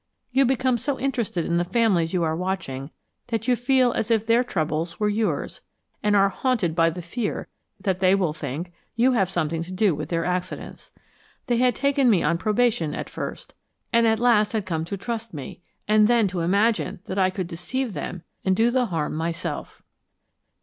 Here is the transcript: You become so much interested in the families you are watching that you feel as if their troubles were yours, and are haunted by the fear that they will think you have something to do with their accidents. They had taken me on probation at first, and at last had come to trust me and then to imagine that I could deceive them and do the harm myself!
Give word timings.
You 0.31 0.45
become 0.45 0.79
so 0.79 0.95
much 0.95 1.03
interested 1.03 1.45
in 1.45 1.57
the 1.57 1.63
families 1.63 2.11
you 2.11 2.23
are 2.23 2.35
watching 2.35 2.89
that 3.27 3.47
you 3.47 3.55
feel 3.55 3.91
as 3.93 4.09
if 4.09 4.25
their 4.25 4.43
troubles 4.43 4.99
were 4.99 5.09
yours, 5.09 5.61
and 6.01 6.15
are 6.15 6.29
haunted 6.29 6.73
by 6.73 6.89
the 6.89 7.03
fear 7.03 7.47
that 7.79 7.99
they 7.99 8.15
will 8.15 8.33
think 8.33 8.73
you 8.95 9.11
have 9.11 9.29
something 9.29 9.61
to 9.61 9.71
do 9.71 9.93
with 9.93 10.09
their 10.09 10.25
accidents. 10.25 10.89
They 11.45 11.57
had 11.57 11.75
taken 11.75 12.09
me 12.09 12.23
on 12.23 12.39
probation 12.39 12.95
at 12.95 13.11
first, 13.11 13.53
and 13.93 14.07
at 14.07 14.17
last 14.17 14.53
had 14.53 14.65
come 14.65 14.85
to 14.85 14.97
trust 14.97 15.35
me 15.35 15.61
and 15.87 16.07
then 16.07 16.27
to 16.29 16.39
imagine 16.39 17.01
that 17.05 17.19
I 17.19 17.29
could 17.29 17.45
deceive 17.45 17.93
them 17.93 18.23
and 18.43 18.55
do 18.55 18.71
the 18.71 18.87
harm 18.87 19.13
myself! 19.13 19.83